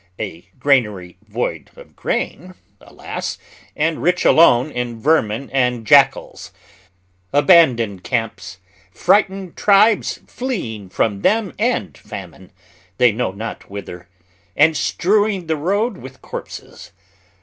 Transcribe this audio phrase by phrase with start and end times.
[0.19, 3.37] a granary void of grain, alas!
[3.75, 6.51] and rich alone in vermin and jackals.
[7.31, 8.57] Abandoned camps,
[8.91, 12.51] frightened tribes fleeing from them and famine,
[12.97, 14.09] they know not whither,
[14.57, 16.93] and strewing the road with corpses.